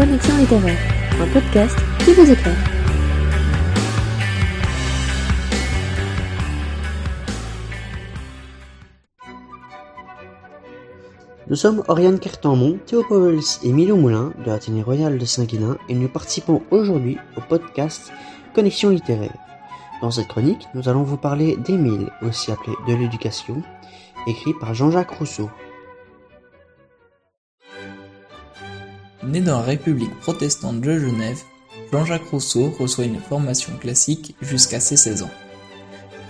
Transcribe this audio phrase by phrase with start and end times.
[0.00, 0.78] Connexion littéraire,
[1.20, 2.56] un podcast qui vous éclaire.
[11.48, 15.94] Nous sommes Oriane Cartamont, Théo Pauwels et Milo Moulin de l'Athénée Royal de Saint-Guilain et
[15.94, 18.10] nous participons aujourd'hui au podcast
[18.54, 19.36] Connexion littéraire.
[20.00, 23.62] Dans cette chronique, nous allons vous parler d'Émile, aussi appelé de l'éducation,
[24.26, 25.50] écrit par Jean-Jacques Rousseau.
[29.22, 31.42] Né dans la République protestante de Genève,
[31.92, 35.30] Jean-Jacques Rousseau reçoit une formation classique jusqu'à ses 16 ans.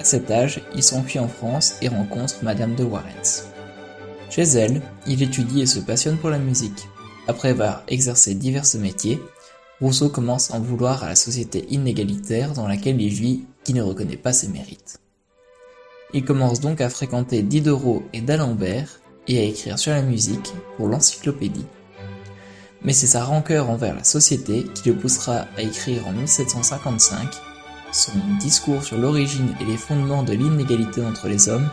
[0.00, 3.46] À cet âge, il s'enfuit en France et rencontre Madame de Warrens.
[4.28, 6.88] Chez elle, il étudie et se passionne pour la musique.
[7.28, 9.20] Après avoir exercé divers métiers,
[9.80, 13.82] Rousseau commence à en vouloir à la société inégalitaire dans laquelle il vit qui ne
[13.82, 14.98] reconnaît pas ses mérites.
[16.12, 20.88] Il commence donc à fréquenter Diderot et d'Alembert et à écrire sur la musique pour
[20.88, 21.66] l'encyclopédie.
[22.82, 27.28] Mais c'est sa rancœur envers la société qui le poussera à écrire en 1755
[27.92, 31.68] son discours sur l'origine et les fondements de l'inégalité entre les hommes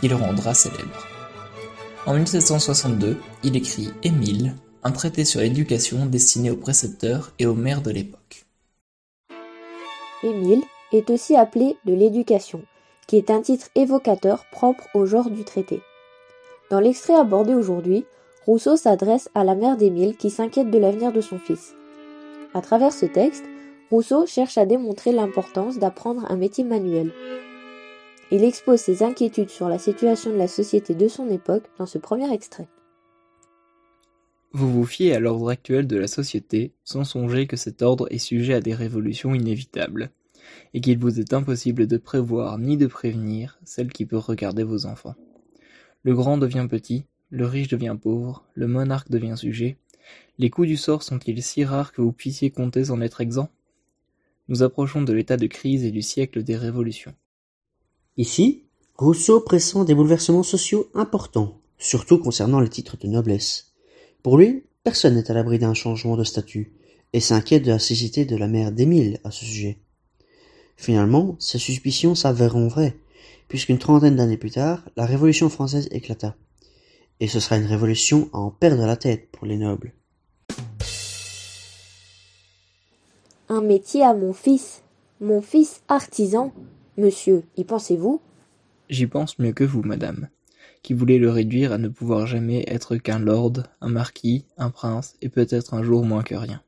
[0.00, 1.06] qui le rendra célèbre.
[2.06, 7.82] En 1762, il écrit Émile, un traité sur l'éducation destiné aux précepteurs et aux maires
[7.82, 8.46] de l'époque.
[10.22, 12.62] Émile est aussi appelé de l'éducation,
[13.08, 15.80] qui est un titre évocateur propre au genre du traité.
[16.70, 18.04] Dans l'extrait abordé aujourd'hui,
[18.46, 21.74] Rousseau s'adresse à la mère d'Émile qui s'inquiète de l'avenir de son fils.
[22.54, 23.44] À travers ce texte,
[23.90, 27.12] Rousseau cherche à démontrer l'importance d'apprendre un métier manuel.
[28.30, 31.98] Il expose ses inquiétudes sur la situation de la société de son époque dans ce
[31.98, 32.68] premier extrait.
[34.52, 38.18] Vous vous fiez à l'ordre actuel de la société sans songer que cet ordre est
[38.18, 40.10] sujet à des révolutions inévitables,
[40.72, 44.86] et qu'il vous est impossible de prévoir ni de prévenir celle qui peut regarder vos
[44.86, 45.16] enfants.
[46.04, 49.78] Le grand devient petit, le riche devient pauvre, le monarque devient sujet.
[50.38, 53.50] Les coups du sort sont-ils si rares que vous puissiez compter sans être exempt?
[54.48, 57.14] Nous approchons de l'état de crise et du siècle des révolutions.
[58.16, 58.64] Ici,
[58.96, 63.72] Rousseau pressent des bouleversements sociaux importants, surtout concernant les titres de noblesse.
[64.22, 66.72] Pour lui, personne n'est à l'abri d'un changement de statut,
[67.12, 69.78] et s'inquiète de la cécité de la mère d'Émile à ce sujet.
[70.76, 72.96] Finalement, ses suspicions s'avéreront vraies,
[73.48, 76.36] puisqu'une trentaine d'années plus tard, la Révolution française éclata
[77.20, 79.92] et ce sera une révolution à en perdre la tête pour les nobles.
[83.48, 84.82] Un métier à mon fils,
[85.20, 86.52] mon fils artisan.
[86.96, 88.20] Monsieur, y pensez-vous?
[88.88, 90.28] J'y pense mieux que vous, madame,
[90.82, 95.16] qui voulez le réduire à ne pouvoir jamais être qu'un lord, un marquis, un prince,
[95.22, 96.62] et peut-être un jour moins que rien.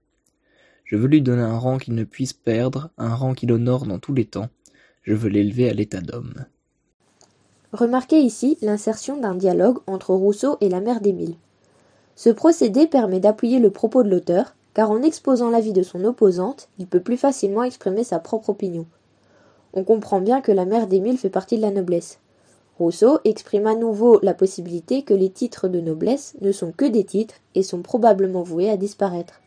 [0.84, 3.98] Je veux lui donner un rang qu'il ne puisse perdre, un rang qu'il honore dans
[3.98, 4.48] tous les temps.
[5.03, 6.47] Je veux l'élever à l'état d'homme.
[7.73, 11.34] Remarquez ici l'insertion d'un dialogue entre Rousseau et la mère d'Émile.
[12.17, 16.71] Ce procédé permet d'appuyer le propos de l'auteur, car en exposant l'avis de son opposante,
[16.78, 18.87] il peut plus facilement exprimer sa propre opinion.
[19.75, 22.21] On comprend bien que la mère d'Émile fait partie de la noblesse.
[22.78, 27.05] Rousseau exprime à nouveau la possibilité que les titres de noblesse ne sont que des
[27.05, 29.43] titres et sont probablement voués à disparaître.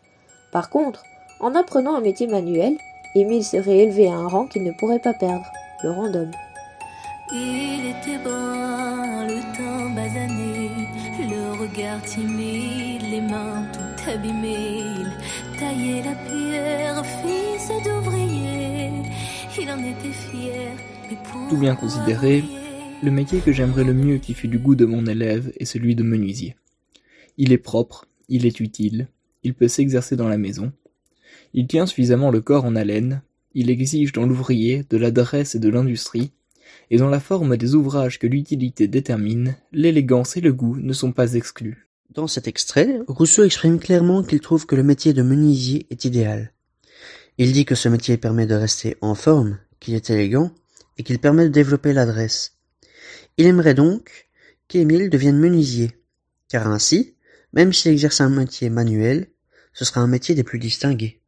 [0.51, 1.01] Par contre,
[1.39, 2.77] en apprenant un métier manuel,
[3.15, 5.45] Émile serait élevé à un rang qu'il ne pourrait pas perdre,
[5.83, 6.31] le rang d'homme.
[7.33, 10.69] Il était brun, le teint basané,
[11.19, 14.83] le regard timide, les mains tout abîmées.
[14.99, 18.89] Il taillait la pierre, fils d'ouvrier.
[19.61, 20.75] Il en était fier.
[21.49, 22.43] Tout bien considéré,
[23.01, 25.95] le métier que j'aimerais le mieux qui fût du goût de mon élève est celui
[25.95, 26.57] de menuisier.
[27.37, 29.07] Il est propre, il est utile,
[29.43, 30.73] il peut s'exercer dans la maison.
[31.53, 33.21] Il tient suffisamment le corps en haleine,
[33.53, 36.31] il exige dans l'ouvrier de l'adresse et de l'industrie,
[36.89, 41.11] et dans la forme des ouvrages que l'utilité détermine, l'élégance et le goût ne sont
[41.11, 41.87] pas exclus.
[42.13, 46.51] Dans cet extrait, Rousseau exprime clairement qu'il trouve que le métier de menuisier est idéal.
[47.37, 50.51] Il dit que ce métier permet de rester en forme, qu'il est élégant,
[50.97, 52.57] et qu'il permet de développer l'adresse.
[53.37, 54.27] Il aimerait donc
[54.67, 55.91] qu'Émile devienne menuisier,
[56.49, 57.15] car ainsi,
[57.53, 59.27] même s'il exerce un métier manuel,
[59.73, 61.20] ce sera un métier des plus distingués.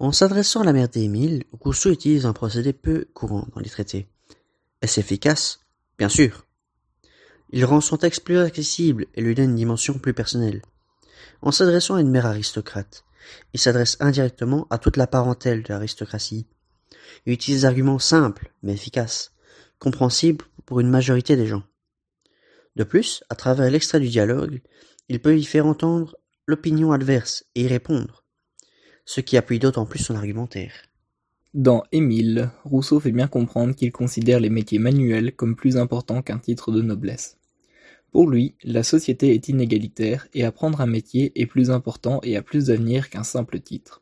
[0.00, 4.08] En s'adressant à la mère d'Émile, Rousseau utilise un procédé peu courant dans les traités.
[4.80, 5.60] Est-ce efficace?
[5.98, 6.46] Bien sûr.
[7.50, 10.62] Il rend son texte plus accessible et lui donne une dimension plus personnelle.
[11.42, 13.04] En s'adressant à une mère aristocrate,
[13.52, 16.46] il s'adresse indirectement à toute la parentèle de l'aristocratie.
[17.26, 19.32] Il utilise des arguments simples mais efficaces,
[19.78, 21.64] compréhensibles pour une majorité des gens.
[22.74, 24.62] De plus, à travers l'extrait du dialogue,
[25.10, 28.24] il peut y faire entendre l'opinion adverse et y répondre,
[29.10, 30.70] ce qui appuie d'autant plus son argumentaire.
[31.52, 36.38] Dans Émile, Rousseau fait bien comprendre qu'il considère les métiers manuels comme plus importants qu'un
[36.38, 37.36] titre de noblesse.
[38.12, 42.42] Pour lui, la société est inégalitaire et apprendre un métier est plus important et a
[42.42, 44.00] plus d'avenir qu'un simple titre.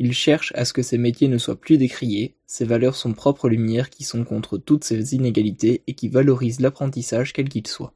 [0.00, 3.48] Il cherche à ce que ces métiers ne soient plus décriés, ces valeurs sont propres
[3.48, 7.94] lumières qui sont contre toutes ces inégalités et qui valorisent l'apprentissage quel qu'il soit.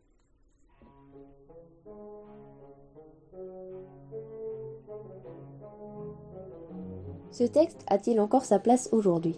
[7.41, 9.35] Ce texte a-t-il encore sa place aujourd'hui?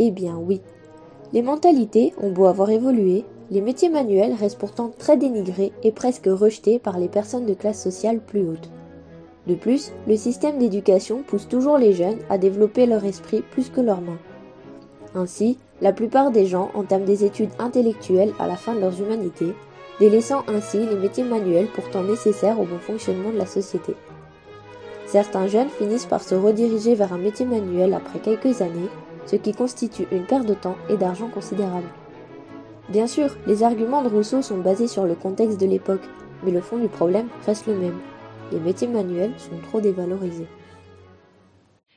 [0.00, 0.60] Eh bien oui.
[1.32, 6.26] Les mentalités ont beau avoir évolué, les métiers manuels restent pourtant très dénigrés et presque
[6.26, 8.72] rejetés par les personnes de classe sociale plus haute.
[9.46, 13.80] De plus, le système d'éducation pousse toujours les jeunes à développer leur esprit plus que
[13.80, 14.18] leurs mains.
[15.14, 19.54] Ainsi, la plupart des gens entament des études intellectuelles à la fin de leurs humanités,
[20.00, 23.94] délaissant ainsi les métiers manuels pourtant nécessaires au bon fonctionnement de la société.
[25.08, 28.90] Certains jeunes finissent par se rediriger vers un métier manuel après quelques années,
[29.24, 31.88] ce qui constitue une perte de temps et d'argent considérable.
[32.90, 36.02] Bien sûr, les arguments de Rousseau sont basés sur le contexte de l'époque,
[36.44, 37.98] mais le fond du problème reste le même.
[38.52, 40.46] Les métiers manuels sont trop dévalorisés.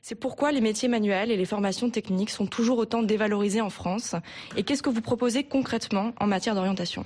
[0.02, 4.16] C'est pourquoi les métiers manuels et les formations techniques sont toujours autant dévalorisés en France.
[4.56, 7.04] Et qu'est-ce que vous proposez concrètement en matière d'orientation?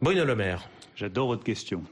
[0.00, 0.66] Bruno Le Maire.
[0.96, 1.82] J'adore votre question.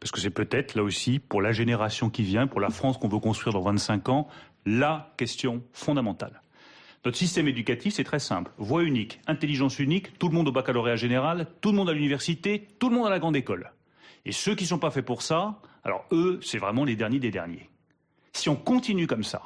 [0.00, 3.08] Parce que c'est peut-être, là aussi, pour la génération qui vient, pour la France qu'on
[3.08, 4.28] veut construire dans 25 ans,
[4.64, 6.42] la question fondamentale.
[7.04, 8.50] Notre système éducatif, c'est très simple.
[8.58, 12.66] Voie unique, intelligence unique, tout le monde au baccalauréat général, tout le monde à l'université,
[12.78, 13.72] tout le monde à la grande école.
[14.26, 17.18] Et ceux qui ne sont pas faits pour ça, alors eux, c'est vraiment les derniers
[17.18, 17.70] des derniers.
[18.32, 19.42] Si on continue comme ça,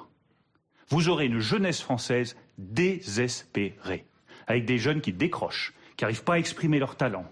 [0.89, 4.05] vous aurez une jeunesse française désespérée,
[4.47, 7.25] avec des jeunes qui décrochent, qui n'arrivent pas à exprimer leur talent,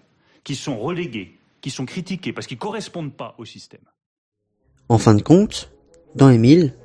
[0.43, 3.81] qui sont relégués, qui sont critiqués parce qu'ils correspondent pas au système.
[4.89, 5.71] En fin de compte,
[6.13, 6.75] dans Émile,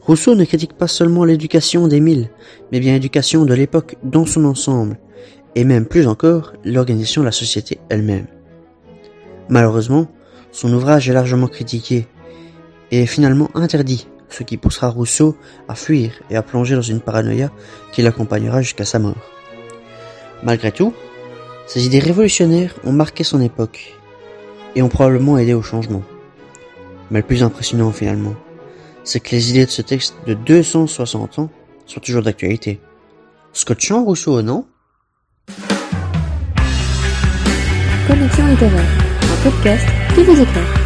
[0.00, 2.30] Rousseau ne critique pas seulement l'éducation d'Émile,
[2.70, 4.98] mais bien l'éducation de l'époque dans son ensemble,
[5.56, 8.26] et même plus encore l'organisation de la société elle-même.
[9.48, 10.06] Malheureusement,
[10.52, 12.06] son ouvrage est largement critiqué,
[12.90, 15.36] et est finalement interdit, ce qui poussera Rousseau
[15.68, 17.50] à fuir et à plonger dans une paranoïa
[17.92, 19.30] qui l'accompagnera jusqu'à sa mort.
[20.42, 20.94] Malgré tout,
[21.66, 23.94] ses idées révolutionnaires ont marqué son époque,
[24.74, 26.02] et ont probablement aidé au changement.
[27.10, 28.34] Mais le plus impressionnant finalement,
[29.04, 31.50] c'est que les idées de ce texte de 260 ans
[31.86, 32.80] sont toujours d'actualité.
[33.52, 34.66] Scotchant Rousseau, non?
[38.08, 38.90] Connexion littéraire,
[39.22, 40.83] un podcast qui vous éclaire.